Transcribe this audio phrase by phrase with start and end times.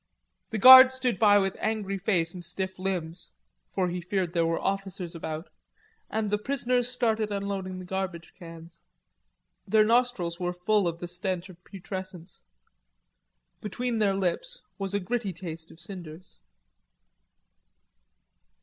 [0.49, 3.33] The guard stood by with angry face and stiff limbs;
[3.71, 5.51] for he feared there were officers about,
[6.09, 8.81] and the prisoners started unloading the garbage cans;
[9.67, 12.41] their nostrils were full of the stench of putrescence;
[13.61, 16.39] between their lips was a gritty taste of cinders.